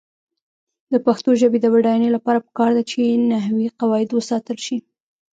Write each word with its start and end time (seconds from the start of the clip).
د 0.91 0.93
پښتو 1.05 1.29
ژبې 1.41 1.59
د 1.61 1.65
بډاینې 1.73 2.09
لپاره 2.15 2.43
پکار 2.47 2.71
ده 2.77 2.83
چې 2.91 3.01
نحوي 3.31 3.67
قواعد 3.79 4.09
وساتل 4.13 4.57
شي. 4.65 4.77